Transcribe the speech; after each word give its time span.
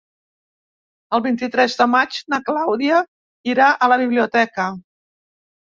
El 1.17 1.21
vint-i-tres 1.25 1.77
de 1.83 1.87
maig 1.97 2.17
na 2.35 2.41
Clàudia 2.49 3.05
irà 3.55 3.71
a 3.89 3.95
la 3.95 4.03
biblioteca. 4.07 4.71